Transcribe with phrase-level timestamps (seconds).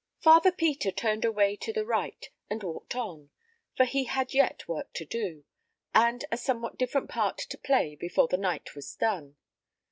[0.19, 3.29] Father Peter turned away to the right, and walked on;
[3.77, 5.45] for he had yet work to do,
[5.93, 9.35] and a somewhat different part to play before the night was done.